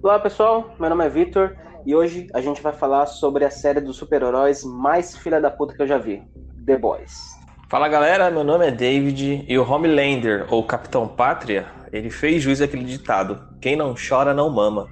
[0.00, 3.80] Olá pessoal, meu nome é Vitor e hoje a gente vai falar sobre a série
[3.80, 6.22] dos super-heróis mais filha da puta que eu já vi,
[6.64, 7.36] The Boys.
[7.68, 12.62] Fala galera, meu nome é David e o Homelander, ou Capitão Pátria, ele fez juiz
[12.62, 14.86] àquele ditado: quem não chora não mama.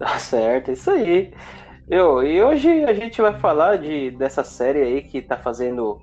[0.00, 1.32] Tá certo, isso aí.
[1.88, 6.00] Eu, e hoje a gente vai falar de, dessa série aí que tá fazendo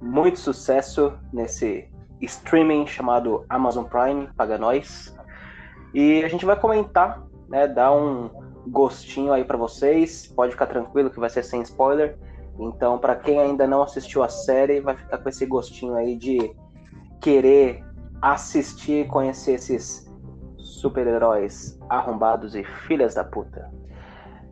[0.00, 1.86] muito sucesso nesse
[2.22, 5.14] streaming chamado Amazon Prime, paga nós.
[5.92, 8.30] E a gente vai comentar, né, dar um
[8.66, 10.26] gostinho aí para vocês.
[10.26, 12.18] Pode ficar tranquilo que vai ser sem spoiler.
[12.58, 16.54] Então, para quem ainda não assistiu a série, vai ficar com esse gostinho aí de
[17.20, 17.84] querer
[18.20, 20.06] assistir e conhecer esses
[20.56, 23.70] super-heróis arrombados e filhas da puta.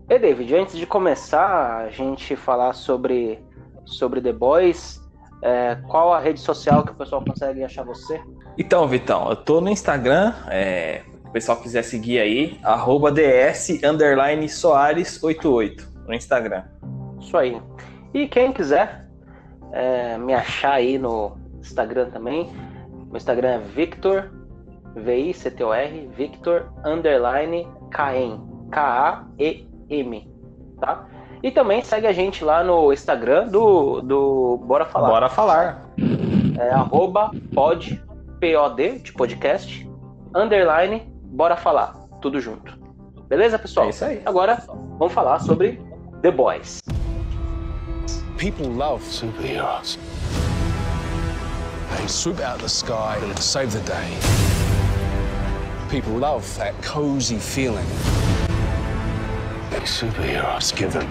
[0.09, 3.43] E David, antes de começar a gente falar sobre,
[3.87, 5.01] sobre The Boys,
[5.43, 8.21] é, qual a rede social que o pessoal consegue achar você?
[8.59, 11.03] Então, Vitão, eu tô no Instagram, é,
[11.35, 16.63] pessoal quiser seguir aí, arroba ds, underline soares88, no Instagram.
[17.21, 17.61] Isso aí.
[18.15, 19.09] E quem quiser
[19.73, 22.49] é, me achar aí no Instagram também,
[23.09, 24.31] meu Instagram é Victor,
[24.95, 28.41] V-I-C-T-O-R, Victor, underline, K-E-M,
[28.71, 30.31] K-A-E-M,
[30.81, 31.09] tá?
[31.43, 35.09] E também segue a gente lá no Instagram do, do Bora Falar.
[35.09, 35.91] Bora falar.
[36.61, 38.01] É arroba pod,
[38.39, 39.91] P-O-D, de podcast,
[40.33, 42.79] underline, Bora Falar, tudo junto.
[43.29, 43.87] Beleza, pessoal?
[43.87, 44.23] É isso aí.
[44.25, 45.83] Agora, vamos falar sobre
[46.23, 46.81] The Boys.
[48.39, 49.99] People love superheroes.
[51.97, 54.17] They swoop out of the sky and save the day.
[55.91, 57.85] People love that cozy feeling
[59.73, 61.09] that superheroes give them.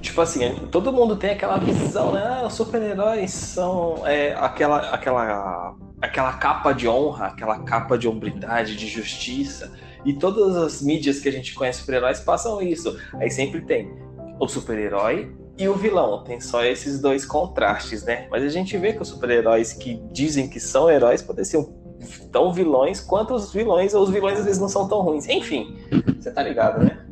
[0.00, 2.22] Tipo assim, todo mundo tem aquela visão, né?
[2.26, 8.76] Ah, os super-heróis são é, aquela, aquela, aquela capa de honra, aquela capa de hombridade,
[8.76, 9.72] de justiça.
[10.04, 12.98] E todas as mídias que a gente conhece super-heróis passam isso.
[13.14, 13.90] Aí sempre tem
[14.38, 16.22] o super-herói e o vilão.
[16.22, 18.28] Tem só esses dois contrastes, né?
[18.30, 21.66] Mas a gente vê que os super-heróis que dizem que são heróis podem ser
[22.30, 25.28] tão vilões quanto os vilões, ou os vilões às vezes não são tão ruins.
[25.28, 25.76] Enfim,
[26.16, 27.04] você tá ligado, né?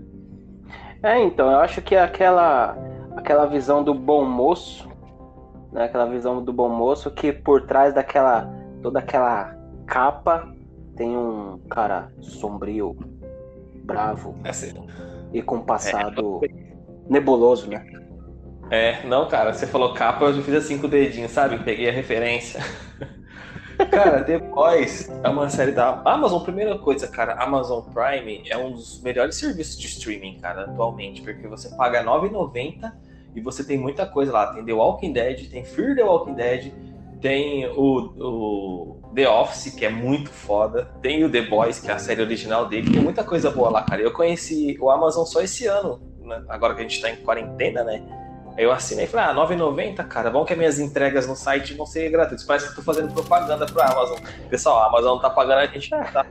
[1.03, 2.77] É, então, eu acho que aquela,
[3.17, 4.89] aquela visão do bom moço,
[5.73, 5.85] né?
[5.85, 8.49] Aquela visão do bom moço que por trás daquela.
[8.87, 9.53] Toda aquela
[9.85, 10.49] capa
[10.97, 12.97] tem um cara sombrio,
[13.83, 14.73] bravo É, cê-
[15.33, 16.41] e com passado
[17.11, 17.85] nebuloso, né?
[18.71, 21.59] é, não, cara, você falou capa, eu já fiz assim com o dedinho, sabe?
[21.65, 22.61] Peguei a referência.
[23.91, 26.43] Cara, The Boys é uma série da Amazon.
[26.43, 31.47] Primeira coisa, cara, Amazon Prime é um dos melhores serviços de streaming, cara, atualmente, porque
[31.47, 32.91] você paga R$ 9,90
[33.35, 34.47] e você tem muita coisa lá.
[34.55, 36.73] Tem The Walking Dead, tem Fear the Walking Dead,
[37.21, 41.95] tem o, o The Office, que é muito foda, tem o The Boys, que é
[41.95, 44.03] a série original dele, tem muita coisa boa lá, cara.
[44.03, 46.43] Eu conheci o Amazon só esse ano, né?
[46.49, 48.03] agora que a gente tá em quarentena, né?
[48.57, 51.37] Aí eu assinei e falei, ah, R$ 9,90, cara, bom que as minhas entregas no
[51.37, 52.43] site vão ser gratuitas.
[52.43, 54.19] Parece que eu tô fazendo propaganda pro Amazon.
[54.49, 56.25] Pessoal, a Amazon não tá pagando a gente, tá?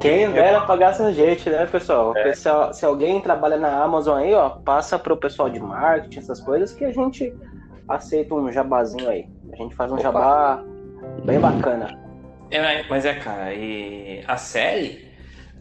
[0.00, 2.16] Quem dera pagasse a gente, né, pessoal?
[2.16, 2.22] É.
[2.22, 6.72] Pessoal, Se alguém trabalha na Amazon aí, ó, passa pro pessoal de marketing, essas coisas,
[6.72, 7.34] que a gente
[7.88, 9.28] aceita um jabazinho aí.
[9.52, 10.02] A gente faz um Opa.
[10.02, 10.64] jabá
[11.24, 11.88] bem bacana.
[12.50, 15.06] É, mas é, cara, e a série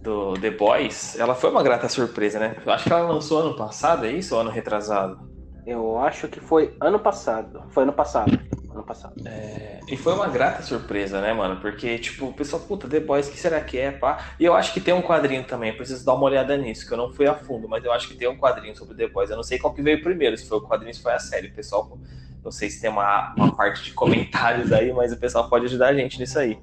[0.01, 2.55] do The Boys, ela foi uma grata surpresa, né?
[2.63, 4.35] Eu acho que ela lançou ano passado, é isso?
[4.35, 5.17] Ou ano retrasado?
[5.65, 7.63] Eu acho que foi ano passado.
[7.69, 8.39] Foi ano passado.
[8.75, 9.15] Ano passado.
[9.25, 11.61] É, e foi uma grata surpresa, né, mano?
[11.61, 14.33] Porque, tipo, o pessoal, puta, The Boys, que será que é, pá?
[14.37, 16.93] E eu acho que tem um quadrinho também, eu preciso dar uma olhada nisso, que
[16.93, 19.29] eu não fui a fundo, mas eu acho que tem um quadrinho sobre The Boys.
[19.29, 21.47] Eu não sei qual que veio primeiro, se foi o quadrinho, se foi a série.
[21.47, 21.97] O pessoal,
[22.43, 25.87] não sei se tem uma, uma parte de comentários aí, mas o pessoal pode ajudar
[25.87, 26.59] a gente nisso aí.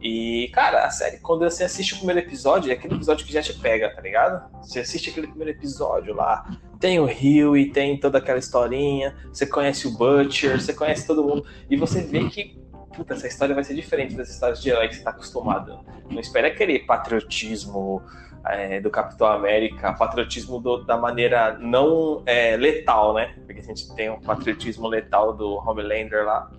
[0.00, 3.42] E, cara, a série, quando você assiste o primeiro episódio, é aquele episódio que já
[3.42, 4.50] te pega, tá ligado?
[4.62, 6.44] Você assiste aquele primeiro episódio lá,
[6.78, 11.22] tem o Rio e tem toda aquela historinha, você conhece o Butcher, você conhece todo
[11.22, 12.58] mundo, e você vê que,
[12.94, 15.78] puta, essa história vai ser diferente das histórias de herói que você tá acostumado.
[16.10, 18.02] Não espera aquele patriotismo
[18.46, 23.34] é, do Capitão América, patriotismo do- da maneira não é, letal, né?
[23.46, 26.50] Porque a gente tem um patriotismo letal do Homelander lá.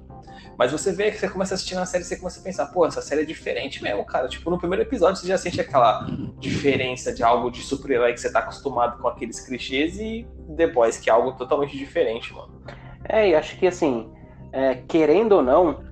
[0.61, 2.67] Mas você vê que você começa a assistir na série e você começa a pensar,
[2.67, 4.27] pô, essa série é diferente mesmo, cara.
[4.27, 6.05] Tipo, no primeiro episódio você já sente aquela
[6.37, 10.23] diferença de algo de super-herói que você tá acostumado com aqueles clichês e
[10.71, 12.61] Boys, que é algo totalmente diferente, mano.
[13.09, 14.13] É, e acho que assim,
[14.51, 15.83] é, querendo ou não,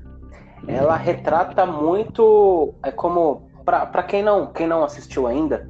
[0.68, 2.76] ela retrata muito.
[2.84, 3.50] É como.
[3.66, 5.68] Pra, pra quem, não, quem não assistiu ainda,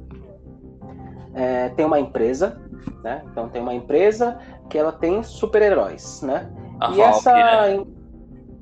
[1.32, 2.60] é, tem uma empresa,
[3.02, 3.22] né?
[3.32, 4.38] Então tem uma empresa
[4.68, 6.52] que ela tem super-heróis, né?
[6.78, 7.32] A e essa.
[7.32, 7.99] né?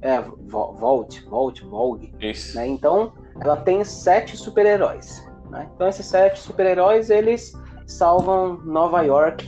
[0.00, 2.15] É, Vo- Volt, Volt, Vogue.
[2.21, 2.56] Isso.
[2.56, 2.67] né?
[2.67, 5.27] Então, ela tem sete super-heróis.
[5.50, 5.69] Né?
[5.75, 7.53] Então esses sete super-heróis eles
[7.87, 9.47] salvam Nova York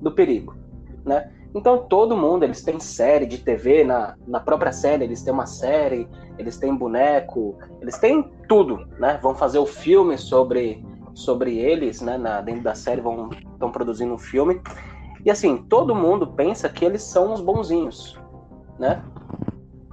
[0.00, 0.56] do perigo,
[1.04, 1.30] né?
[1.54, 5.44] Então todo mundo, eles têm série de TV, na, na própria série eles têm uma
[5.44, 6.08] série,
[6.38, 9.18] eles têm boneco, eles têm tudo, né?
[9.22, 10.82] Vão fazer o filme sobre,
[11.12, 12.16] sobre eles, né?
[12.16, 14.58] Na, dentro da série vão estão produzindo um filme.
[15.22, 18.18] E assim, todo mundo pensa que eles são os bonzinhos,
[18.78, 19.04] né?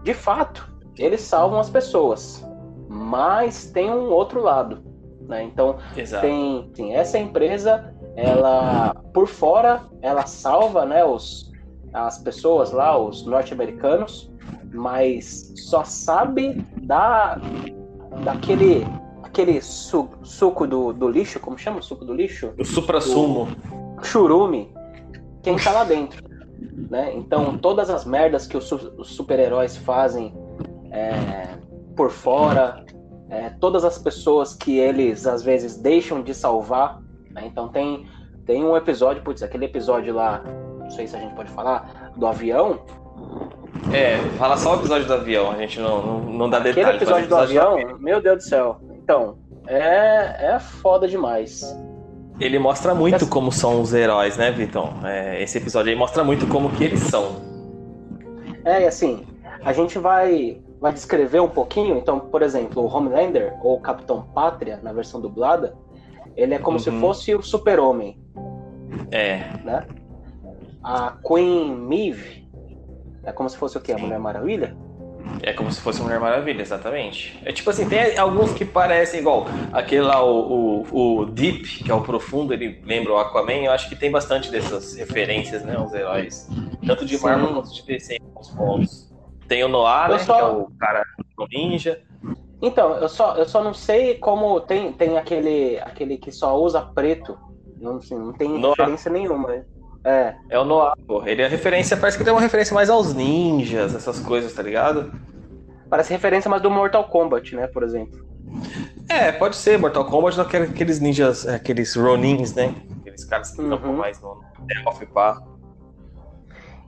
[0.03, 0.67] De fato,
[0.97, 2.45] eles salvam as pessoas,
[2.87, 4.83] mas tem um outro lado,
[5.21, 5.43] né?
[5.43, 6.21] Então Exato.
[6.21, 11.03] tem assim, essa empresa, ela por fora ela salva, né?
[11.03, 11.49] Os
[11.93, 14.31] as pessoas lá, os norte-americanos,
[14.71, 17.39] mas só sabe da
[18.23, 18.85] daquele
[19.23, 22.53] aquele su, suco do, do lixo, como chama o suco do lixo?
[22.57, 23.47] O supra-sumo.
[24.01, 24.73] Churume,
[25.41, 26.28] quem tá lá dentro.
[26.89, 27.13] Né?
[27.15, 28.67] Então, todas as merdas que os,
[29.03, 30.33] super-heróis fazem
[30.91, 31.47] é,
[31.95, 32.85] por fora,
[33.29, 37.01] é, todas as pessoas que eles às vezes deixam de salvar.
[37.31, 37.43] Né?
[37.45, 38.07] Então, tem,
[38.45, 40.43] tem um episódio, putz, aquele episódio lá
[40.89, 42.79] não sei se a gente pode falar, do avião.
[43.93, 46.89] É, fala só o episódio do avião, a gente não, não, não dá detalhes.
[46.89, 48.81] Aquele episódio do avião, do meu Deus do céu.
[49.03, 51.63] Então, é, é foda demais.
[52.39, 54.89] Ele mostra muito como são os heróis, né, Vitor?
[55.05, 57.35] É, esse episódio aí mostra muito como que eles são.
[58.63, 59.25] É, e assim,
[59.63, 61.97] a gente vai, vai descrever um pouquinho.
[61.97, 65.75] Então, por exemplo, o Homelander, ou Capitão Pátria, na versão dublada,
[66.35, 66.83] ele é como uhum.
[66.83, 68.17] se fosse o super-homem.
[69.11, 69.39] É.
[69.63, 69.85] Né?
[70.83, 72.47] a Queen Maeve
[73.23, 73.91] é como se fosse o quê?
[73.91, 74.75] A Mulher Maravilha?
[75.41, 77.39] É como se fosse Mulher Maravilha, exatamente.
[77.45, 79.45] É tipo assim, tem alguns que parecem igual.
[79.71, 83.53] Aquele lá, o, o, o, Deep, que é o profundo, ele lembra o Aquaman.
[83.53, 85.77] Eu acho que tem bastante dessas referências, né?
[85.79, 86.49] Os heróis.
[86.85, 89.13] Tanto de Marvel quanto de DC em alguns pontos.
[89.47, 90.19] Tem o Noah, né?
[90.19, 90.35] Só...
[90.35, 91.03] Que é o cara
[91.37, 92.01] do ninja.
[92.61, 96.81] Então, eu só, eu só não sei como tem, tem aquele, aquele que só usa
[96.81, 97.37] preto.
[97.79, 98.75] Não, assim, não tem Noah.
[98.77, 99.65] referência nenhuma.
[100.09, 100.35] É.
[100.49, 101.23] É o Noah, pô.
[101.27, 105.13] Ele é referência, parece que tem uma referência mais aos ninjas, essas coisas, tá ligado?
[105.87, 108.27] Parece referência mais do Mortal Kombat, né, por exemplo.
[109.07, 112.73] É, pode ser, Mortal Kombat, aqueles ninjas, aqueles Ronins, né?
[113.01, 113.97] Aqueles caras que uhum.
[113.97, 115.43] mais no Delphi, pá.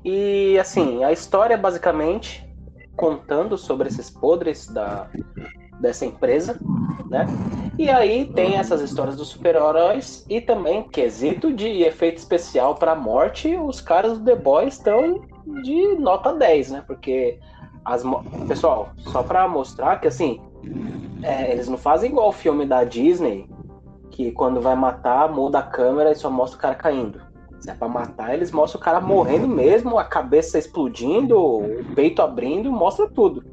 [0.03, 2.43] E assim, a história basicamente
[2.95, 5.07] contando sobre esses podres da,
[5.79, 6.59] dessa empresa,
[7.07, 7.27] né?
[7.81, 13.57] E aí tem essas histórias dos super-heróis e também quesito de efeito especial para morte,
[13.57, 15.19] os caras do The Boys estão
[15.63, 16.83] de nota 10, né?
[16.85, 17.39] Porque
[17.83, 18.03] as
[18.47, 20.39] pessoal, só para mostrar que assim,
[21.23, 23.49] é, eles não fazem igual o filme da Disney,
[24.11, 27.19] que quando vai matar, muda a câmera e só mostra o cara caindo.
[27.59, 32.21] Se é pra matar, eles mostram o cara morrendo mesmo, a cabeça explodindo, o peito
[32.21, 33.43] abrindo, mostra tudo.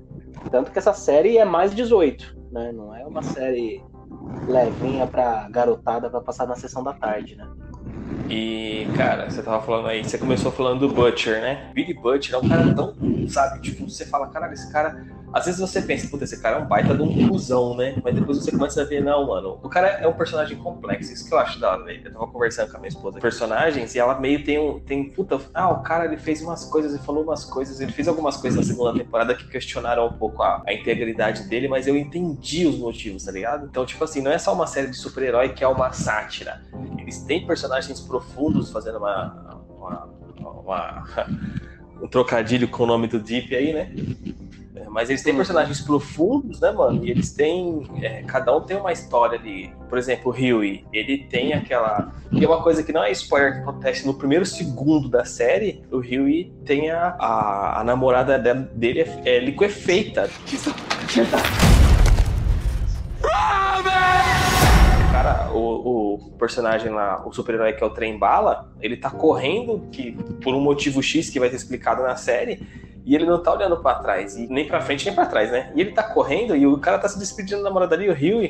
[0.50, 2.72] Tanto que essa série é mais 18, né?
[2.72, 3.82] Não é uma série
[4.46, 7.46] levinha pra garotada pra passar na sessão da tarde, né?
[8.28, 11.70] E, cara, você tava falando aí, você começou falando do Butcher, né?
[11.72, 12.94] Billy Butcher é um cara tão,
[13.28, 15.02] sabe, tipo, você fala, caralho, esse cara
[15.32, 17.94] às vezes você pensa, puta, esse cara é um baita de um cuzão, né?
[18.02, 21.12] Mas depois você começa a ver, não, mano, o cara é um personagem complexo.
[21.12, 22.00] Isso que eu acho da hora, né?
[22.02, 24.80] Eu tava conversando com a minha esposa personagens e ela meio tem um.
[24.80, 28.08] Tem, puta, ah, o cara ele fez umas coisas e falou umas coisas, ele fez
[28.08, 31.96] algumas coisas na segunda temporada que questionaram um pouco a, a integridade dele, mas eu
[31.96, 33.66] entendi os motivos, tá ligado?
[33.66, 36.62] Então, tipo assim, não é só uma série de super-herói que é uma sátira.
[37.08, 40.08] Eles têm personagens profundos fazendo uma, uma,
[40.44, 41.04] uma
[42.02, 43.90] um trocadilho com o nome do Deep aí, né?
[44.90, 47.02] Mas eles têm personagens profundos, né, mano?
[47.04, 47.82] E eles têm.
[48.02, 49.72] É, cada um tem uma história ali.
[49.88, 52.12] Por exemplo, o Huey, ele tem aquela.
[52.30, 55.82] E é uma coisa que não é spoiler que acontece no primeiro segundo da série.
[55.90, 60.30] O Huey tem a, a, a namorada dele é, é liquefeita.
[63.22, 63.58] cara,
[65.58, 70.12] o, o, personagem lá, o super-herói que é o Trem Bala, ele tá correndo que,
[70.42, 72.62] por um motivo X que vai ser explicado na série
[73.04, 75.72] e ele não tá olhando para trás, e nem para frente nem para trás, né?
[75.74, 78.42] E ele tá correndo e o cara tá se despedindo da namorada ali, o Rio,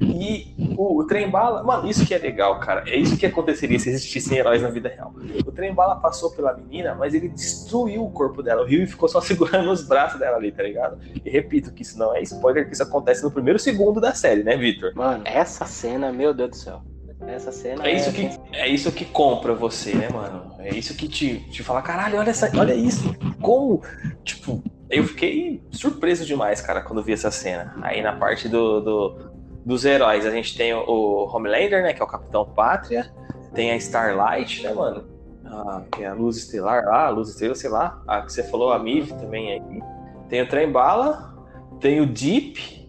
[0.00, 2.84] e o, o trem bala, mano, isso que é legal, cara.
[2.86, 5.14] É isso que aconteceria se existissem heróis na vida real.
[5.46, 8.62] O trem bala passou pela menina, mas ele destruiu o corpo dela.
[8.62, 10.98] O Rio ficou só segurando os braços dela ali, tá ligado?
[11.24, 14.42] E repito que isso não é spoiler, que isso acontece no primeiro segundo da série,
[14.42, 14.92] né, Victor?
[14.94, 16.82] Mano, essa cena, meu Deus do céu.
[17.26, 18.12] Essa cena é, isso é...
[18.12, 20.54] que é isso que compra você, né, mano?
[20.58, 23.16] É isso que te, te fala, caralho, olha essa, olha isso.
[23.40, 23.82] Como,
[24.22, 27.74] tipo, eu fiquei surpreso demais, cara, quando vi essa cena.
[27.82, 29.35] Aí na parte do, do
[29.66, 33.12] dos heróis, a gente tem o Homelander, né, que é o Capitão Pátria,
[33.52, 35.04] tem a Starlight, né, mano?
[35.44, 38.44] Ah, que é a Luz Estelar lá, a Luz Estrela, sei lá, a que você
[38.44, 39.82] falou, a Mif também aí.
[40.28, 41.34] Tem o Trem Bala,
[41.80, 42.86] tem o Deep,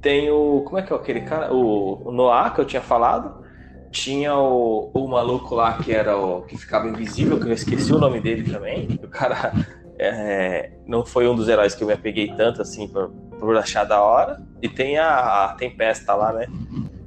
[0.00, 0.62] Tem o.
[0.64, 1.54] Como é que é aquele cara?
[1.54, 3.40] O, o Noah, que eu tinha falado.
[3.90, 6.42] Tinha o, o maluco lá que era o.
[6.42, 8.88] que ficava invisível, que eu esqueci o nome dele também.
[9.02, 9.52] O cara
[9.98, 13.84] é, não foi um dos heróis que eu me apeguei tanto assim por, por achar
[13.84, 14.38] da hora.
[14.62, 16.46] E tem a, a Tempesta lá, né?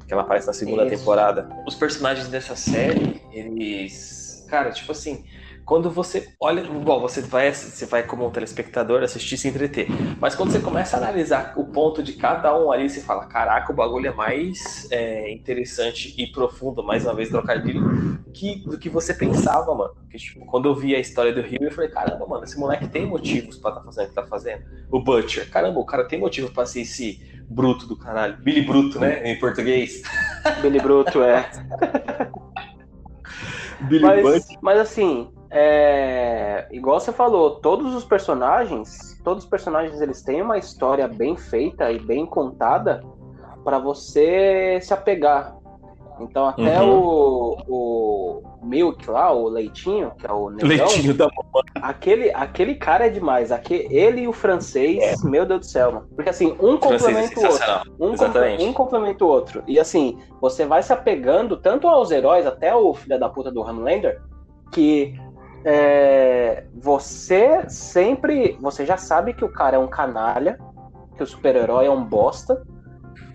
[0.08, 0.98] Que ela aparece na segunda Isso.
[0.98, 1.48] temporada.
[1.66, 4.46] Os personagens dessa série, eles.
[4.50, 5.24] Cara, tipo assim
[5.66, 9.88] quando você olha, igual você vai, você vai como um telespectador assistir se entreter,
[10.20, 13.72] mas quando você começa a analisar o ponto de cada um ali, você fala, caraca,
[13.72, 18.90] o bagulho é mais é, interessante e profundo, mais uma vez trocadilho, que, do que
[18.90, 19.94] você pensava, mano.
[19.96, 22.88] Porque, tipo, quando eu vi a história do Rio, eu falei, caramba, mano, esse moleque
[22.88, 24.64] tem motivos para estar tá fazendo o que tá fazendo.
[24.92, 28.38] O Butcher, caramba, o cara tem motivo para ser esse bruto do caralho.
[28.38, 30.02] Billy Bruto, né, em português.
[30.62, 31.50] Billy Bruto, é.
[33.82, 40.24] Billy mas, mas assim, é, igual você falou, todos os personagens, todos os personagens eles
[40.24, 43.04] têm uma história bem feita e bem contada
[43.64, 45.56] para você se apegar.
[46.20, 47.00] Então até uhum.
[47.68, 51.64] o, o Milk lá, o Leitinho, que é o negão, Leitinho da mamãe.
[51.76, 53.52] Aquele, aquele cara é demais.
[53.52, 55.28] Aquele, ele e o francês, é.
[55.28, 56.08] meu Deus do céu, mano.
[56.16, 57.96] Porque assim, um complementa o outro.
[58.00, 59.64] Um, complementa, um complementa o outro.
[59.68, 63.62] E assim, você vai se apegando tanto aos heróis, até o filho da puta do
[63.62, 64.22] Homelander,
[64.72, 65.16] que
[65.66, 68.58] é, você sempre.
[68.62, 70.60] Você já sabe que o cara é um canalha,
[71.16, 72.64] que o super-herói é um bosta,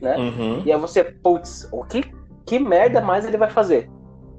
[0.01, 0.17] né?
[0.17, 0.63] Uhum.
[0.65, 2.05] E aí você, putz, o que,
[2.49, 3.91] que merda mais ele vai fazer,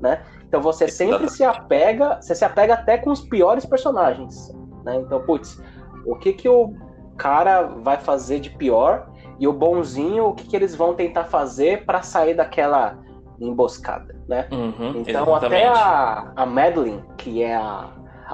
[0.02, 0.24] né?
[0.48, 4.52] Então você sempre se apega, você se apega até com os piores personagens,
[4.84, 4.96] né?
[4.96, 5.62] Então, putz,
[6.08, 6.74] o que que o
[7.16, 11.86] cara vai fazer de pior e o bonzinho, o que que eles vão tentar fazer
[11.86, 12.98] para sair daquela
[13.40, 14.48] emboscada, né?
[14.52, 15.46] Uhum, então exatamente.
[15.46, 17.90] até a, a Madeline, que é a,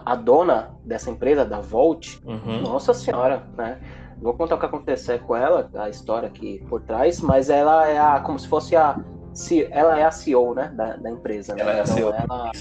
[0.06, 2.62] a dona dessa empresa, da Volt, uhum.
[2.62, 3.78] nossa senhora, né?
[4.22, 8.00] Vou contar o que aconteceu com ela, a história aqui por trás, mas ela é
[8.00, 8.98] a, como se fosse a,
[9.72, 11.54] ela é a CEO, né, da, da empresa.
[11.54, 11.62] Né?
[11.62, 12.10] Ela é a CEO.
[12.10, 12.52] Então, ela,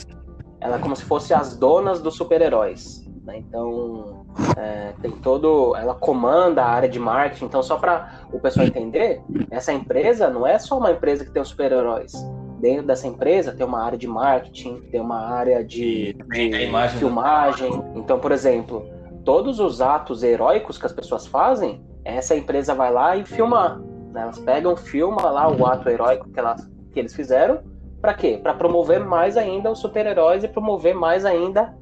[0.60, 3.04] ela é como se fosse as donas dos super-heróis.
[3.24, 3.38] Né?
[3.38, 4.26] Então,
[4.56, 5.74] é, tem todo.
[5.76, 7.46] Ela comanda a área de marketing.
[7.46, 11.40] Então, só para o pessoal entender, essa empresa não é só uma empresa que tem
[11.40, 12.12] os super-heróis.
[12.60, 17.84] Dentro dessa empresa tem uma área de marketing, tem uma área de, de imagem filmagem.
[17.94, 18.88] Então, por exemplo,
[19.24, 23.82] todos os atos heróicos que as pessoas fazem, essa empresa vai lá e filma.
[24.14, 24.22] Né?
[24.22, 27.60] Elas pegam, filma lá o ato heróico que, elas, que eles fizeram.
[28.00, 28.38] Para quê?
[28.40, 31.74] Para promover mais ainda os super-heróis e promover mais ainda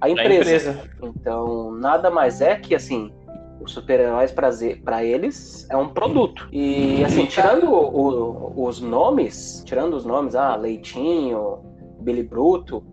[0.00, 0.70] a empresa.
[0.70, 0.90] empresa.
[1.02, 3.12] Então, nada mais é que assim,
[3.60, 6.48] os super-heróis para eles é um produto.
[6.52, 11.58] E assim, tirando o, o, os nomes, tirando os nomes, ah, Leitinho,
[12.00, 12.84] Billy Bruto,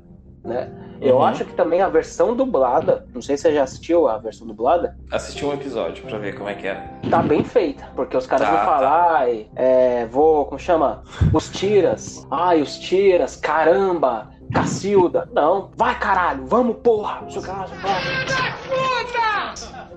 [0.47, 0.69] né?
[0.71, 0.97] Uhum.
[1.01, 4.47] Eu acho que também a versão dublada, não sei se você já assistiu a versão
[4.47, 4.97] dublada.
[5.11, 6.91] Assisti um episódio pra ver como é que é.
[7.09, 9.35] Tá bem feita, porque os caras tá, vão falar, tá.
[9.55, 11.03] é, vou, como chama?
[11.33, 12.25] Os tiras.
[12.31, 15.29] Ai, os tiras, caramba, Cacilda.
[15.33, 17.21] Não, vai caralho, vamos porra.
[17.25, 17.47] Puta!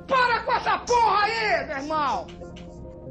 [0.06, 2.26] Para com essa porra aí, meu irmão!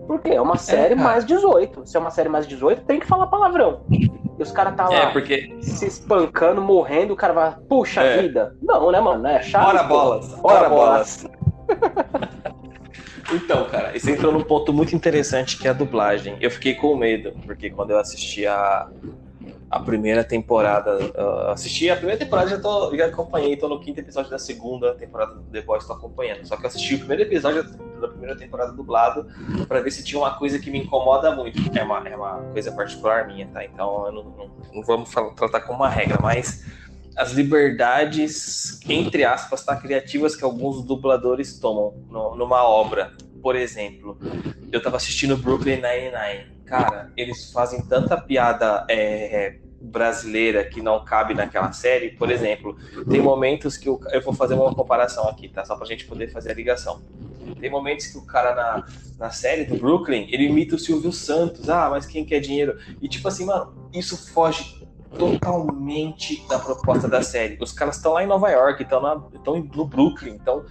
[0.05, 1.85] Porque é uma série é, mais 18.
[1.85, 3.81] Se é uma série mais 18, tem que falar palavrão.
[4.39, 5.53] E os caras tá lá é, porque...
[5.61, 8.21] se espancando, morrendo, o cara vai, puxa é.
[8.21, 8.55] vida.
[8.61, 9.27] Não, né, mano?
[9.27, 9.67] É chato.
[9.67, 10.33] Ora bolas.
[10.41, 11.27] Ora, Ora bolas.
[13.33, 16.37] então, cara, isso entrou num ponto muito interessante que é a dublagem.
[16.39, 18.87] Eu fiquei com medo, porque quando eu assisti a,
[19.69, 20.97] a primeira temporada.
[20.97, 24.95] Uh, assisti a primeira temporada, já, tô, já acompanhei, tô no quinto episódio da segunda
[24.95, 26.45] temporada do The Boys, tô acompanhando.
[26.45, 27.63] Só que eu assisti o primeiro episódio
[27.99, 29.27] da primeira temporada dublado
[29.67, 31.59] para ver se tinha uma coisa que me incomoda muito.
[31.77, 33.63] É uma, é uma coisa particular minha, tá?
[33.63, 36.65] Então não, não, não, vamos falar, tratar como uma regra, mas
[37.15, 43.13] as liberdades, entre aspas, tá, criativas que alguns dubladores tomam no, numa obra.
[43.41, 44.17] Por exemplo,
[44.71, 51.33] eu tava assistindo Brooklyn Nine-Nine cara, eles fazem tanta piada é, brasileira que não cabe
[51.33, 52.11] naquela série.
[52.11, 52.77] Por exemplo,
[53.09, 55.65] tem momentos que o, eu vou fazer uma comparação aqui, tá?
[55.65, 57.01] Só pra gente poder fazer a ligação.
[57.59, 58.85] Tem momentos que o cara na,
[59.17, 61.69] na série do Brooklyn, ele imita o Silvio Santos.
[61.69, 62.77] Ah, mas quem quer dinheiro?
[63.01, 64.79] E tipo assim, mano, isso foge
[65.17, 67.57] totalmente da proposta da série.
[67.59, 69.01] Os caras estão lá em Nova York, estão
[69.73, 70.63] no Brooklyn, então,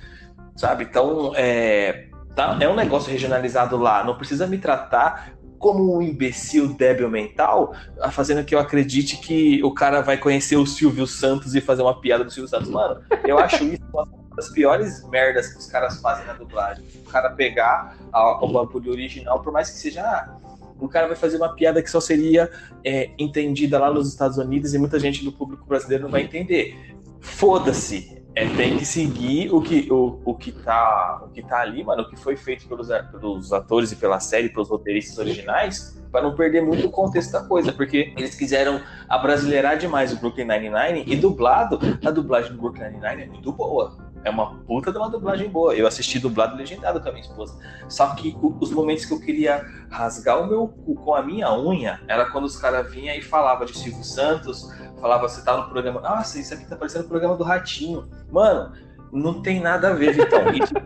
[0.57, 0.85] sabe?
[0.85, 4.05] Então, é, tá, é um negócio regionalizado lá.
[4.05, 7.75] Não precisa me tratar como um imbecil débil mental,
[8.13, 12.01] fazendo que eu acredite que o cara vai conhecer o Silvio Santos e fazer uma
[12.01, 12.69] piada do Silvio Santos.
[12.69, 16.85] Mano, eu acho isso uma das piores merdas que os caras fazem na dublagem.
[17.05, 20.03] O cara pegar a, o bagulho original, por mais que seja.
[20.03, 20.37] Ah,
[20.81, 22.49] o cara vai fazer uma piada que só seria
[22.85, 26.95] é, entendida lá nos Estados Unidos e muita gente do público brasileiro não vai entender.
[27.21, 31.83] Foda-se É, tem que seguir o que, o, o, que tá, o que tá ali,
[31.83, 36.23] mano, o que foi feito pelos, pelos atores e pela série, pelos roteiristas originais, para
[36.23, 41.03] não perder muito o contexto da coisa, porque eles quiseram abrasileirar demais o Brooklyn Nine-Nine
[41.05, 44.08] e dublado, a dublagem do Brooklyn Nine-Nine é muito boa.
[44.25, 45.75] É uma puta de uma dublagem boa.
[45.75, 47.59] Eu assisti dublado legendado com a minha esposa.
[47.89, 52.01] Só que os momentos que eu queria rasgar o meu cu com a minha unha
[52.09, 54.69] era quando os caras vinham e falavam de Silvio Santos,
[55.01, 56.01] falava você tá no programa.
[56.01, 58.09] Nossa, isso aqui tá parecendo o programa do Ratinho.
[58.31, 58.73] Mano,
[59.13, 60.41] não tem nada a ver, Vitão.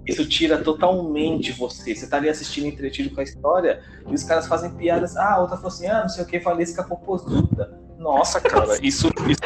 [0.07, 1.95] Isso, tira totalmente você.
[1.95, 5.17] Você tá ali assistindo entretido com a história e os caras fazem piadas.
[5.17, 7.99] Ah, outra falou assim: ah, não sei o que, falei isso com a.
[7.99, 9.41] Nossa, cara, isso, isso.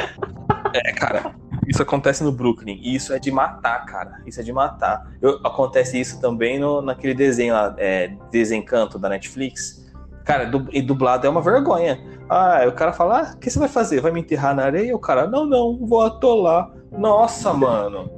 [0.75, 1.35] É, cara,
[1.67, 2.79] isso acontece no Brooklyn.
[2.83, 4.23] E isso é de matar, cara.
[4.27, 5.11] Isso é de matar.
[5.21, 9.85] Eu, acontece isso também no, naquele desenho lá, é, Desencanto da Netflix.
[10.25, 12.01] Cara, du, e dublado é uma vergonha.
[12.29, 14.01] Ah, o cara fala: ah, o que você vai fazer?
[14.01, 14.95] Vai me enterrar na areia?
[14.95, 16.71] O cara, não, não, vou atolar.
[16.91, 18.11] Nossa, mano.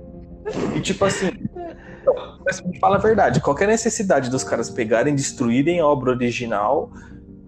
[0.75, 1.31] E tipo assim,
[2.81, 6.91] fala a verdade, qualquer necessidade dos caras pegarem, destruírem a obra original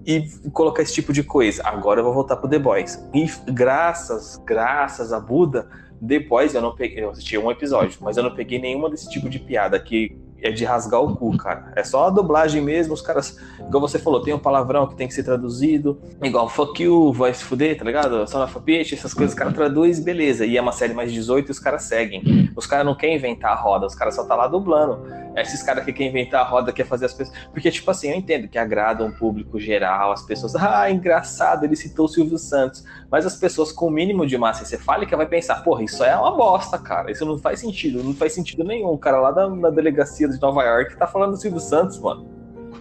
[0.06, 1.62] e colocar esse tipo de coisa.
[1.64, 3.02] Agora eu vou voltar pro The Boys.
[3.14, 5.68] E graças, graças a Buda,
[6.00, 9.28] Boys eu não peguei, eu assisti um episódio, mas eu não peguei nenhuma desse tipo
[9.28, 11.72] de piada que é de rasgar o cu, cara.
[11.76, 15.08] É só a dublagem mesmo, os caras, igual você falou, tem um palavrão que tem
[15.08, 18.26] que ser traduzido, igual fuck you, vai se fuder, tá ligado?
[18.28, 20.44] Só na bitch, essas coisas, os caras traduz, beleza.
[20.44, 22.50] E é uma série mais 18 e os caras seguem.
[22.56, 25.00] Os caras não querem inventar a roda, os caras só tá lá dublando.
[25.36, 27.36] Esses caras que querem inventar a roda, quer fazer as pessoas.
[27.52, 31.76] Porque, tipo assim, eu entendo que agrada um público geral, as pessoas, ah, engraçado, ele
[31.76, 32.84] citou o Silvio Santos.
[33.10, 36.36] Mas as pessoas com o mínimo de massa encefálica vai pensar, porra, isso é uma
[36.36, 37.10] bosta, cara.
[37.10, 38.88] Isso não faz sentido, não faz sentido nenhum.
[38.88, 42.28] O cara lá da delegacia de Nova York tá falando do Silvio Santos, mano.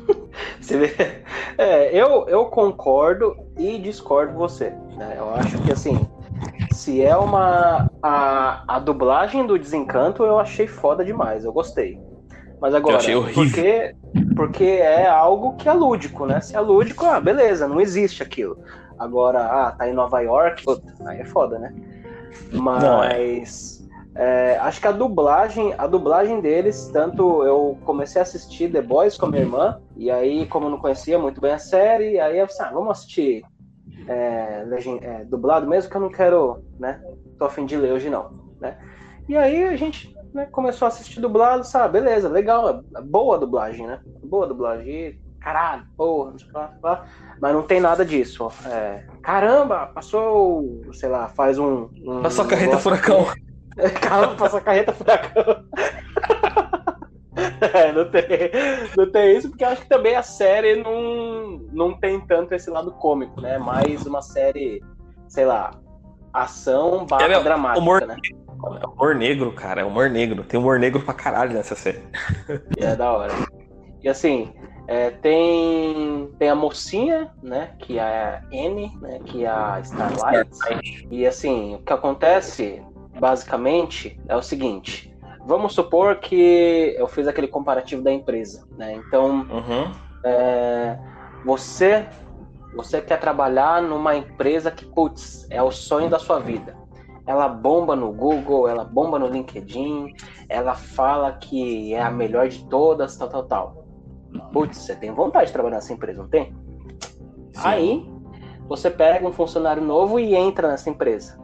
[0.60, 1.24] Você vê?
[1.58, 4.70] É, eu, eu concordo e discordo com você.
[4.96, 5.16] Né?
[5.18, 6.08] Eu acho que assim,
[6.72, 7.90] se é uma.
[8.02, 12.00] A, a dublagem do Desencanto eu achei foda demais, eu gostei.
[12.62, 13.44] Mas agora, eu achei horrível.
[13.44, 13.96] porque,
[14.36, 16.42] porque é algo que é lúdico, né?
[16.42, 18.58] Se é lúdico, ah, beleza, não existe aquilo.
[18.98, 21.74] Agora, ah, tá em Nova York, puta, aí é foda, né?
[22.52, 23.79] Mas.
[24.22, 29.18] É, acho que a dublagem, a dublagem deles, tanto eu comecei a assistir The Boys
[29.18, 32.46] com a minha irmã, e aí, como não conhecia muito bem a série, aí eu
[32.46, 33.46] disse, ah, vamos assistir
[34.10, 34.66] é,
[35.02, 37.02] é, dublado mesmo, que eu não quero, né?
[37.38, 38.30] Tô afim de ler hoje não,
[38.60, 38.78] né?
[39.26, 42.02] E aí a gente né, começou a assistir dublado, sabe?
[42.02, 44.02] Beleza, legal, é boa a dublagem, né?
[44.22, 47.06] Boa dublagem, caralho, porra, não sei lá,
[47.40, 48.52] mas não tem nada disso.
[48.66, 51.88] É, caramba, passou, sei lá, faz um.
[52.06, 53.26] um passou a carreta furacão.
[54.02, 55.64] Calma, passa carreta furacão.
[57.74, 58.24] é, não tem,
[58.98, 62.70] não tem isso, porque eu acho que também a série não, não tem tanto esse
[62.70, 63.58] lado cômico, né?
[63.58, 64.84] Mais uma série,
[65.28, 65.72] sei lá,
[66.34, 68.18] ação barra é, dramática, humor, né?
[68.82, 70.44] É humor negro, cara, é humor negro.
[70.44, 72.04] Tem humor negro pra caralho nessa série.
[72.78, 73.34] É da hora.
[74.04, 74.54] E assim,
[74.88, 77.72] é, tem, tem a mocinha, né?
[77.80, 79.20] Que é a N, né?
[79.24, 81.08] Que é a Starlight.
[81.10, 82.82] E assim, o que acontece
[83.20, 85.14] basicamente, é o seguinte.
[85.46, 88.94] Vamos supor que eu fiz aquele comparativo da empresa, né?
[88.94, 89.92] Então, uhum.
[90.24, 90.98] é,
[91.46, 92.08] você
[92.76, 96.78] você quer trabalhar numa empresa que, putz, é o sonho da sua vida.
[97.26, 100.14] Ela bomba no Google, ela bomba no LinkedIn,
[100.48, 103.86] ela fala que é a melhor de todas, tal, tal, tal.
[104.54, 106.56] Putz, você tem vontade de trabalhar nessa empresa, não tem?
[107.54, 107.62] Sim.
[107.64, 108.10] Aí,
[108.68, 111.39] você pega um funcionário novo e entra nessa empresa.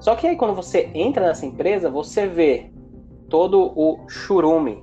[0.00, 2.72] Só que aí quando você entra nessa empresa, você vê
[3.28, 4.82] todo o churume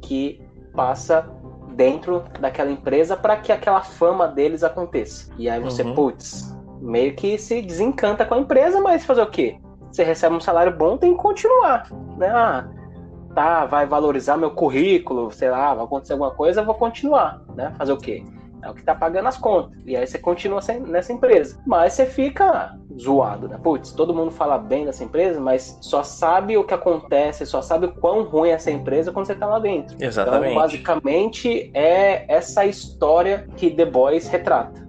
[0.00, 0.40] que
[0.74, 1.30] passa
[1.74, 5.32] dentro daquela empresa para que aquela fama deles aconteça.
[5.38, 5.94] E aí você, uhum.
[5.94, 9.58] putz, meio que se desencanta com a empresa, mas fazer o quê?
[9.90, 12.28] Você recebe um salário bom, tem que continuar, né?
[12.28, 12.68] Ah,
[13.34, 17.72] tá, vai valorizar meu currículo, sei lá, vai acontecer alguma coisa, eu vou continuar, né?
[17.76, 18.24] Fazer o quê?
[18.62, 19.76] É o que tá pagando as contas.
[19.84, 21.60] E aí você continua nessa empresa.
[21.66, 23.58] Mas você fica zoado, né?
[23.60, 27.86] Putz, todo mundo fala bem dessa empresa, mas só sabe o que acontece, só sabe
[27.86, 29.96] o quão ruim é essa empresa quando você tá lá dentro.
[30.00, 30.52] Exatamente.
[30.52, 34.80] Então, basicamente, é essa história que The Boys retrata.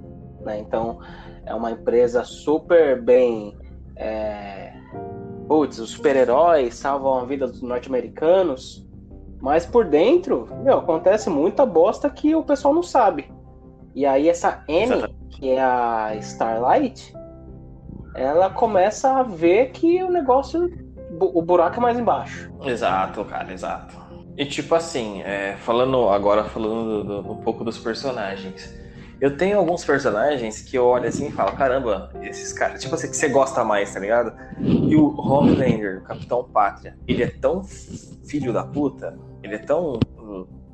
[0.42, 0.60] Né?
[0.60, 1.00] Então,
[1.44, 3.58] é uma empresa super bem.
[3.96, 4.72] É...
[5.48, 8.88] Putz, os super-heróis salvam a vida dos norte-americanos,
[9.42, 13.33] mas por dentro, meu, acontece muita bosta que o pessoal não sabe.
[13.96, 17.14] E aí essa N, que é a Starlight,
[18.16, 20.72] ela começa a ver que o negócio,
[21.20, 22.52] o buraco é mais embaixo.
[22.64, 23.96] Exato, cara, exato.
[24.36, 28.74] E tipo assim, é, falando agora falando do, do, um pouco dos personagens,
[29.22, 33.10] eu tenho alguns personagens que eu olho assim e falo, caramba, esses caras, tipo assim,
[33.10, 34.34] que você gosta mais, tá ligado?
[34.60, 40.00] E o Homelander, o Capitão Pátria, ele é tão filho da puta, ele é tão,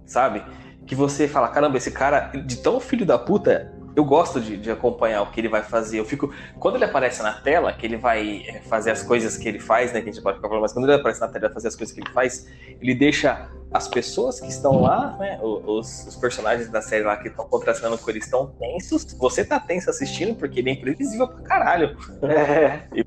[0.06, 0.44] sabe?
[0.90, 4.72] Que você fala, caramba, esse cara, de tão filho da puta, eu gosto de, de,
[4.72, 6.00] acompanhar o que ele vai fazer.
[6.00, 6.34] Eu fico.
[6.60, 9.94] Quando ele aparece na tela, que ele vai é, fazer as coisas que ele faz,
[9.94, 10.02] né?
[10.02, 11.94] Que a gente pode ficar falando, mas quando ele aparece na tela fazer as coisas
[11.94, 12.48] que ele faz,
[12.82, 15.40] ele deixa as pessoas que estão lá, né?
[15.44, 19.14] Os, os personagens da série lá que estão contrastando com ele estão tensos.
[19.14, 21.96] Você tá tenso assistindo porque ele é imprevisível pra caralho.
[22.24, 22.88] É.
[22.96, 23.06] E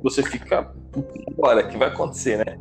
[0.00, 0.70] você fica.
[1.28, 2.56] Agora, o que vai acontecer, né?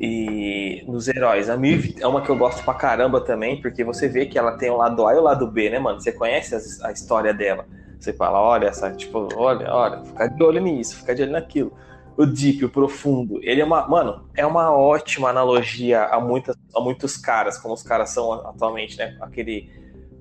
[0.00, 4.08] E nos heróis, a Miv é uma que eu gosto pra caramba também, porque você
[4.08, 6.00] vê que ela tem o lado A e o lado B, né, mano?
[6.00, 7.66] Você conhece a, a história dela.
[7.98, 11.70] Você fala, olha, essa, tipo, olha, olha, fica de olho nisso, fica de olho naquilo.
[12.16, 16.80] O Deep, o Profundo, ele é uma, mano, é uma ótima analogia a, muitas, a
[16.80, 19.18] muitos caras, como os caras são atualmente, né?
[19.20, 19.70] Aquele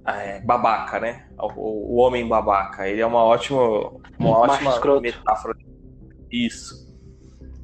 [0.06, 1.26] é, babaca, né?
[1.40, 2.86] O, o, homem babaca.
[2.86, 3.62] Ele é uma ótima,
[4.20, 5.56] uma ótima metáfora.
[6.30, 6.89] Isso.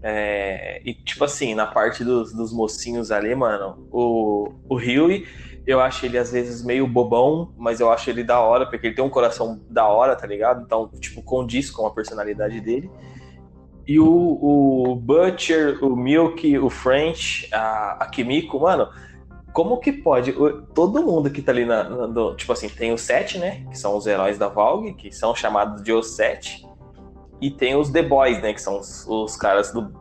[0.07, 5.25] É, e, tipo assim, na parte dos, dos mocinhos ali, mano, o, o Huey,
[5.65, 8.95] eu acho ele às vezes meio bobão, mas eu acho ele da hora, porque ele
[8.95, 10.61] tem um coração da hora, tá ligado?
[10.63, 12.87] Então, tipo, condiz com a personalidade dele.
[13.87, 18.87] E o, o Butcher, o Milk, o French, a, a Kimiko, mano,
[19.53, 20.35] como que pode?
[20.75, 23.65] Todo mundo que tá ali na, na, Tipo assim, tem os sete, né?
[23.71, 26.64] Que são os heróis da Valg, que são chamados de os sete.
[27.41, 28.53] E tem os The Boys, né?
[28.53, 29.91] Que são os, os caras do.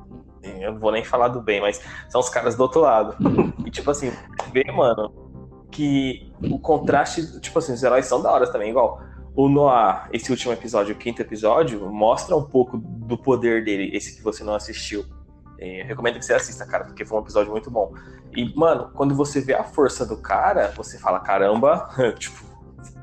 [0.43, 3.17] Eu vou nem falar do bem, mas são os caras do outro lado.
[3.65, 4.13] E tipo assim,
[4.53, 5.11] vê, mano,
[5.71, 9.01] que o contraste, tipo assim, os heróis são da hora também, igual.
[9.35, 14.17] O Noah, esse último episódio, o quinto episódio, mostra um pouco do poder dele, esse
[14.17, 15.05] que você não assistiu.
[15.59, 17.93] É, eu recomendo que você assista, cara, porque foi um episódio muito bom.
[18.37, 22.45] E, mano, quando você vê a força do cara, você fala, caramba, tipo,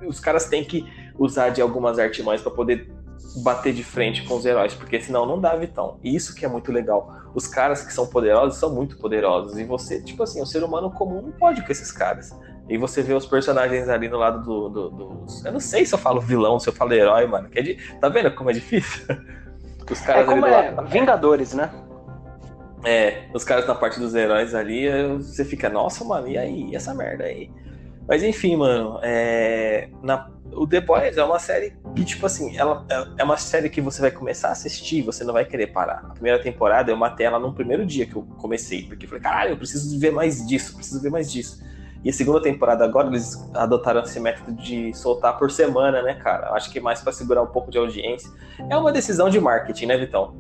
[0.08, 0.86] os caras têm que
[1.18, 2.90] usar de algumas artimanhas para poder
[3.38, 5.98] bater de frente com os heróis, porque senão não dá, Vitão.
[6.04, 7.16] E isso que é muito legal.
[7.34, 9.58] Os caras que são poderosos são muito poderosos.
[9.58, 12.36] E você, tipo assim, o ser humano comum não pode com esses caras.
[12.68, 15.44] E você vê os personagens ali no lado do, do, dos.
[15.46, 17.50] Eu não sei se eu falo vilão, se eu falo herói, mano.
[17.50, 17.76] Que é de...
[18.00, 19.06] Tá vendo como é difícil?
[19.90, 20.88] Os caras é como é, lado...
[20.88, 21.70] Vingadores, né?
[22.84, 26.70] É, os caras na parte dos heróis ali, você fica, nossa, mano, e aí?
[26.70, 27.52] E essa merda aí?
[28.08, 29.90] Mas enfim, mano, é...
[30.02, 33.70] na o The Boys é uma série que, tipo assim, ela é, é uma série
[33.70, 36.06] que você vai começar a assistir e você não vai querer parar.
[36.10, 39.24] A primeira temporada eu matei ela no primeiro dia que eu comecei, porque eu falei,
[39.24, 41.62] caralho, eu preciso ver mais disso, preciso ver mais disso.
[42.04, 46.52] E a segunda temporada agora eles adotaram esse método de soltar por semana, né, cara?
[46.52, 48.30] Acho que é mais para segurar um pouco de audiência.
[48.70, 50.34] É uma decisão de marketing, né, Vitão?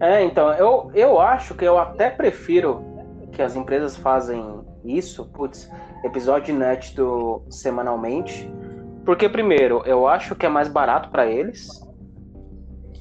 [0.00, 2.84] É, então, eu, eu acho que eu até prefiro
[3.30, 5.70] que as empresas fazem isso, putz,
[6.04, 8.52] episódio inédito semanalmente,
[9.04, 11.68] porque, primeiro, eu acho que é mais barato para eles,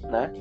[0.04, 0.32] né?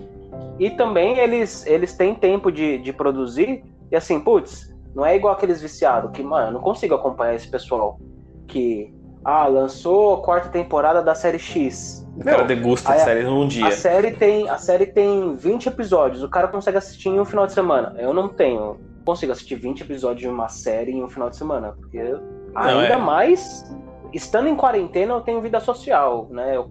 [0.58, 5.34] E também eles, eles têm tempo de, de produzir, e assim, putz, não é igual
[5.34, 7.98] aqueles viciados, que, mano, eu não consigo acompanhar esse pessoal
[8.46, 8.92] que,
[9.24, 12.06] ah, lançou a quarta temporada da série X.
[12.16, 13.68] O cara degusta a série num dia.
[13.68, 17.46] A série, tem, a série tem 20 episódios, o cara consegue assistir em um final
[17.46, 17.94] de semana.
[17.98, 21.72] Eu não tenho, consigo assistir 20 episódios de uma série em um final de semana,
[21.72, 22.20] porque não,
[22.54, 22.96] ainda é...
[22.96, 23.64] mais
[24.12, 26.56] estando em quarentena, eu tenho vida social, né?
[26.56, 26.70] Eu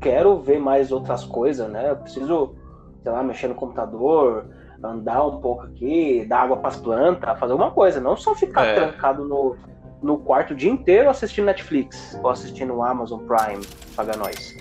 [0.00, 1.90] quero ver mais outras coisas, né?
[1.90, 2.54] Eu preciso,
[3.02, 4.46] sei lá, mexer no computador,
[4.82, 8.66] andar um pouco aqui, dar água para as plantas, fazer alguma coisa, não só ficar
[8.66, 8.74] é.
[8.74, 9.56] trancado no,
[10.02, 13.64] no quarto o dia inteiro assistindo Netflix ou assistindo o Amazon Prime,
[13.94, 14.56] paga nós.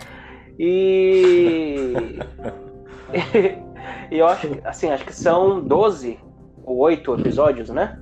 [0.59, 1.93] E...
[4.11, 6.19] e eu acho que, assim, acho que são 12
[6.63, 7.99] ou 8 episódios, né?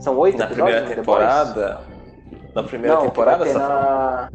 [0.00, 0.74] São 8 Na episódios?
[0.74, 1.80] Na primeira temporada,
[2.54, 3.44] na primeira não, temporada?
[3.44, 4.30] Que na...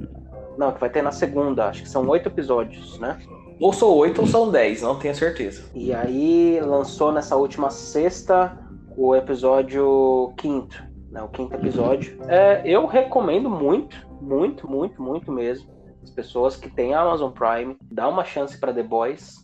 [0.57, 1.67] Não, que vai ter na segunda.
[1.67, 3.17] Acho que são oito episódios, né?
[3.59, 5.63] Ou são oito ou são dez, não tenho certeza.
[5.73, 8.57] E aí lançou nessa última sexta
[8.95, 11.21] o episódio quinto, né?
[11.21, 12.17] O quinto episódio.
[12.27, 15.69] É, eu recomendo muito, muito, muito, muito mesmo.
[16.01, 19.35] As pessoas que têm Amazon Prime, dá uma chance para The Boys.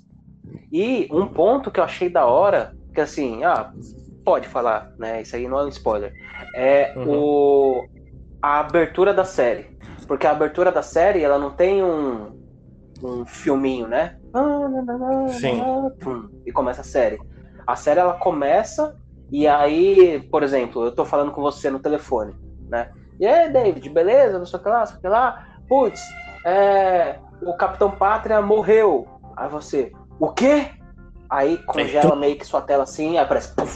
[0.71, 3.73] E um ponto que eu achei da hora, que assim, ah,
[4.23, 5.21] pode falar, né?
[5.21, 6.13] Isso aí não é um spoiler.
[6.55, 7.05] É uhum.
[7.09, 7.85] o
[8.45, 9.75] a abertura da série.
[10.07, 12.39] Porque a abertura da série, ela não tem um,
[13.01, 14.17] um filminho, né?
[15.29, 15.63] Sim.
[16.45, 17.19] E começa a série.
[17.65, 18.95] A série, ela começa
[19.31, 22.35] e aí, por exemplo, eu tô falando com você no telefone,
[22.69, 22.91] né?
[23.19, 24.37] E aí, David, beleza?
[24.37, 25.47] Não sei o que lá, não sei o que lá.
[25.67, 26.01] Putz,
[26.45, 29.07] é, o Capitão Pátria morreu.
[29.35, 30.69] Aí você, o quê?
[31.27, 33.55] Aí congela meio que sua tela assim, aí aparece.
[33.55, 33.75] Puff.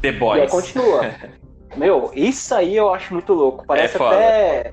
[0.00, 0.38] The Boys.
[0.38, 1.00] E aí continua.
[1.76, 3.64] Meu, isso aí eu acho muito louco.
[3.66, 4.72] Parece é até.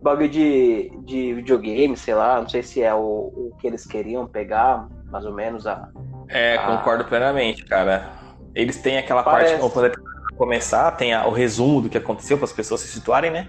[0.00, 4.26] bagulho de, de videogame, sei lá, não sei se é o, o que eles queriam
[4.26, 5.88] pegar, mais ou menos a.
[6.28, 6.66] É, a...
[6.66, 8.10] concordo plenamente, cara.
[8.54, 9.58] Eles têm aquela Parece.
[9.58, 13.30] parte, para começar, tem a- o resumo do que aconteceu para as pessoas se situarem,
[13.30, 13.48] né?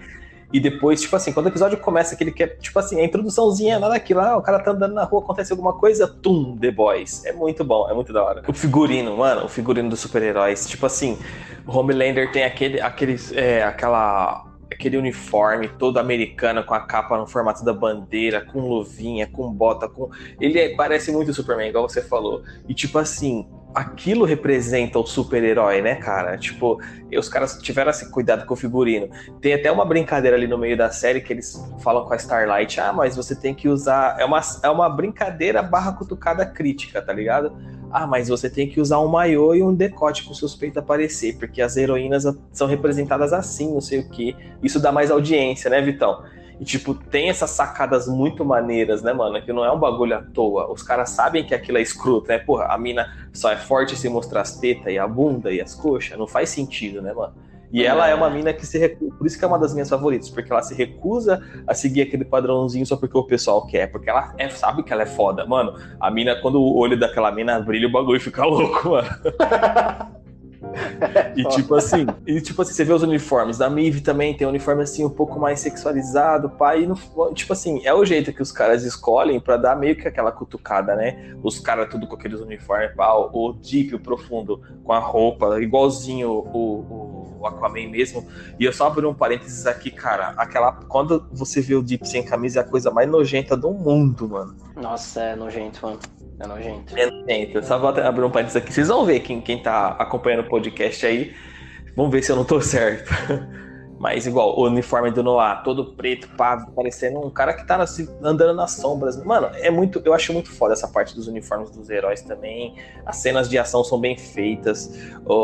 [0.52, 3.78] E depois, tipo assim, quando o episódio começa, aquele que é, tipo assim, a introduçãozinha,
[3.78, 7.24] nada daquilo, ah, o cara tá andando na rua, acontece alguma coisa, tum, The Boys.
[7.26, 8.42] É muito bom, é muito da hora.
[8.48, 11.18] O figurino, mano, o figurino dos super-heróis, tipo assim,
[11.66, 17.26] o Homelander tem aquele, aquele, é, aquela, aquele uniforme todo americano com a capa no
[17.26, 20.08] formato da bandeira, com luvinha, com bota, com...
[20.40, 22.42] Ele é- parece muito Superman, igual você falou.
[22.66, 26.36] E tipo assim, aquilo representa o super-herói, né, cara?
[26.36, 26.80] Tipo,
[27.16, 29.08] os caras tiveram esse cuidado com o figurino.
[29.40, 32.80] Tem até uma brincadeira ali no meio da série que eles falam com a Starlight,
[32.80, 34.18] ah, mas você tem que usar.
[34.18, 37.52] É uma, é uma brincadeira barra cutucada crítica, tá ligado?
[37.90, 41.38] Ah, mas você tem que usar um maiô e um decote pro seus peitos aparecer,
[41.38, 44.36] porque as heroínas são representadas assim, não sei o que.
[44.62, 46.22] Isso dá mais audiência, né, Vitão?
[46.60, 49.40] E, tipo, tem essas sacadas muito maneiras, né, mano?
[49.40, 50.70] Que não é um bagulho à toa.
[50.72, 52.38] Os caras sabem que aquilo é escroto, né?
[52.38, 55.74] Porra, a mina só é forte se mostrar as tetas e a bunda e as
[55.74, 56.18] coxas.
[56.18, 57.32] Não faz sentido, né, mano?
[57.70, 59.14] E ela é uma mina que se recusa.
[59.16, 62.24] Por isso que é uma das minhas favoritas, porque ela se recusa a seguir aquele
[62.24, 63.92] padrãozinho só porque o pessoal quer.
[63.92, 65.44] Porque ela é- sabe que ela é foda.
[65.46, 69.08] Mano, a mina, quando o olho daquela mina brilha, o bagulho fica louco, mano.
[71.36, 74.50] E tipo assim, e tipo assim, você vê os uniformes da Mive também, tem um
[74.50, 76.96] uniforme assim um pouco mais sexualizado, pai, no,
[77.32, 80.96] tipo assim, é o jeito que os caras escolhem pra dar meio que aquela cutucada,
[80.96, 81.36] né?
[81.42, 86.30] Os caras tudo com aqueles uniformes, pá, o Deep, o profundo, com a roupa, igualzinho
[86.30, 88.26] o, o, o Aquaman mesmo.
[88.58, 92.24] E eu só abri um parênteses aqui, cara, aquela quando você vê o Deep sem
[92.24, 94.56] camisa é a coisa mais nojenta do mundo, mano.
[94.76, 95.98] Nossa, é nojento, mano.
[96.40, 96.96] É nojento.
[96.96, 97.64] É nojento.
[97.64, 98.72] Só vou abrir um parênteses aqui.
[98.72, 101.34] Vocês vão ver quem, quem tá acompanhando o podcast aí.
[101.96, 103.10] Vamos ver se eu não tô certo.
[103.98, 107.84] Mas igual, o uniforme do Noah, todo preto, pá, parecendo um cara que tá
[108.22, 109.16] andando nas sombras.
[109.24, 110.00] Mano, é muito.
[110.04, 112.76] Eu acho muito foda essa parte dos uniformes dos heróis também.
[113.04, 114.88] As cenas de ação são bem feitas.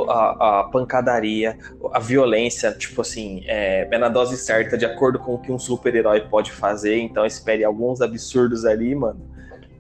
[0.09, 1.59] A, a pancadaria,
[1.93, 5.59] a violência, tipo assim, é, é na dose certa, de acordo com o que um
[5.59, 7.01] super-herói pode fazer.
[7.01, 9.34] Então espere alguns absurdos ali, mano.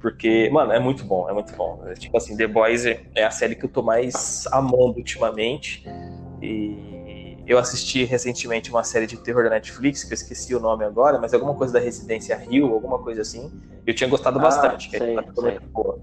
[0.04, 1.82] Porque, mano, é muito bom, é muito bom.
[1.86, 5.82] É, tipo assim, The Boys é é a série que eu tô mais amando ultimamente.
[6.42, 10.84] E eu assisti recentemente uma série de terror da Netflix, que eu esqueci o nome
[10.84, 13.50] agora, mas é alguma coisa da Residência Rio, alguma coisa assim.
[13.86, 15.52] Eu tinha gostado Ah, bastante, que sei, é ficou sei.
[15.52, 15.98] muito boa.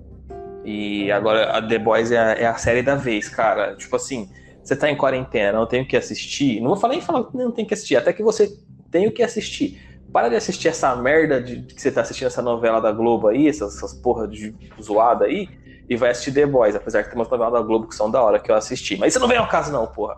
[0.65, 3.75] E agora a The Boys é a, é a série da vez, cara.
[3.75, 4.31] Tipo assim,
[4.63, 6.59] você tá em quarentena, não tem o que assistir.
[6.59, 8.51] Não vou falar nem falar que não tem que assistir, até que você
[8.89, 9.79] tem o que assistir.
[10.11, 13.27] Para de assistir essa merda de, de que você tá assistindo essa novela da Globo
[13.27, 15.47] aí, essas, essas porra de zoada aí,
[15.89, 18.21] e vai assistir The Boys, apesar que tem umas novelas da Globo que são da
[18.21, 18.97] hora que eu assisti.
[18.97, 20.17] Mas isso não vem ao caso, não, porra.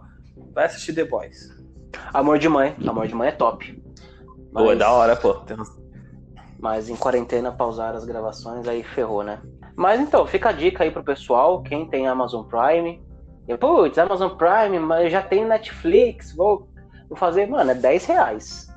[0.53, 1.49] Vai assistir The Boys.
[2.13, 2.75] Amor de mãe.
[2.87, 3.81] Amor de mãe é top.
[4.51, 5.33] Pô, é da hora, pô.
[5.35, 5.57] Tem
[6.59, 9.41] Mas em quarentena pausar as gravações, aí ferrou, né?
[9.75, 13.01] Mas então, fica a dica aí pro pessoal, quem tem Amazon Prime.
[13.47, 16.69] Eu, Putz, Amazon Prime, mas já tenho Netflix, vou,
[17.09, 18.72] vou fazer, mano, é 10 reais.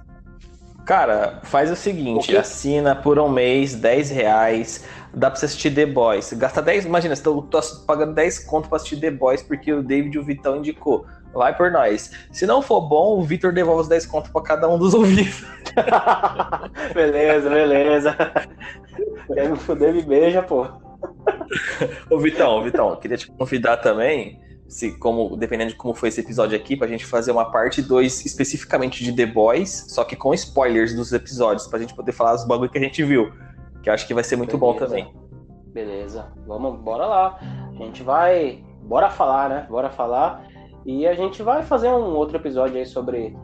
[0.87, 2.37] Cara, faz o O seguinte, quê?
[2.37, 6.33] assina por um mês, 10 reais, dá pra você assistir The Boys.
[6.35, 9.83] Gasta 10, imagina, você tá tô pagando 10 conto pra assistir The Boys porque o
[9.83, 11.05] David e o Vitão indicou.
[11.35, 12.13] Vai por nós.
[12.31, 15.45] Se não for bom, o Vitor devolve os 10 conto pra cada um dos ouvintes.
[16.95, 18.17] beleza, beleza.
[19.35, 20.67] Quer me fuder, me beija, pô.
[22.09, 26.57] Ô Vitão, Vitão, queria te convidar também, se como dependendo de como foi esse episódio
[26.57, 30.95] aqui, pra gente fazer uma parte 2 especificamente de The Boys, só que com spoilers
[30.95, 33.33] dos episódios, pra gente poder falar os bagulho que a gente viu.
[33.83, 34.87] Que eu acho que vai ser muito bom Beleza.
[34.87, 35.15] também.
[35.73, 37.39] Beleza, vamos, bora lá.
[37.71, 39.67] A gente vai, bora falar, né?
[39.69, 40.45] Bora falar.
[40.85, 43.37] E a gente vai fazer um outro episódio aí sobre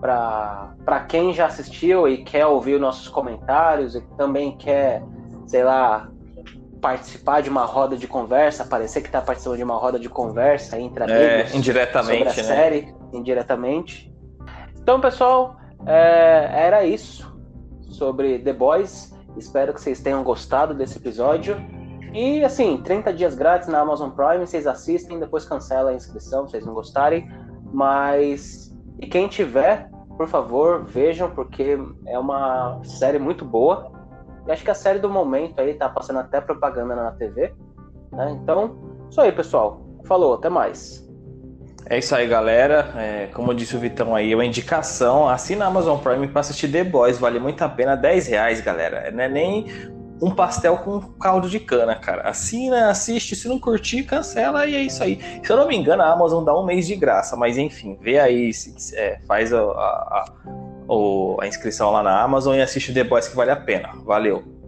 [0.00, 5.02] pra, pra quem já assistiu e quer ouvir nossos comentários e também quer,
[5.46, 6.10] sei lá,
[6.82, 10.78] participar de uma roda de conversa, parecer que tá participando de uma roda de conversa
[10.78, 12.42] entre É, amigos sobre indiretamente, a né?
[12.42, 14.12] série, indiretamente.
[14.78, 17.32] Então, pessoal, é, era isso
[17.88, 19.14] sobre The Boys.
[19.36, 21.56] Espero que vocês tenham gostado desse episódio.
[22.12, 26.50] E assim, 30 dias grátis na Amazon Prime, vocês assistem, depois cancela a inscrição, se
[26.50, 27.30] vocês não gostarem.
[27.72, 33.91] Mas e quem tiver, por favor, vejam, porque é uma série muito boa.
[34.46, 37.52] E acho que a série do momento aí tá passando até propaganda na TV.
[38.12, 38.30] né?
[38.42, 38.76] Então,
[39.10, 39.80] isso aí, pessoal.
[40.04, 41.02] Falou, até mais.
[41.86, 42.92] É isso aí, galera.
[42.96, 45.28] É, como disse o Vitão aí, é uma indicação.
[45.28, 47.18] Assina a Amazon Prime pra assistir The Boys.
[47.18, 47.96] Vale muito a pena.
[47.96, 49.10] 10 reais, galera.
[49.10, 49.66] Não é nem
[50.20, 52.28] um pastel com caldo de cana, cara.
[52.28, 53.34] Assina, assiste.
[53.34, 55.18] Se não curtir, cancela e é isso aí.
[55.44, 57.36] Se eu não me engano, a Amazon dá um mês de graça.
[57.36, 58.52] Mas enfim, vê aí.
[58.52, 60.24] Se- é, faz a, a- a-
[60.88, 63.90] o, a inscrição lá na Amazon e assiste The Boys que vale a pena.
[64.04, 64.61] Valeu!